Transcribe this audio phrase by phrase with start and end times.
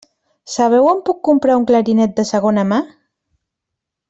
[0.53, 2.81] Sabeu on puc comprar un clarinet de segona mà?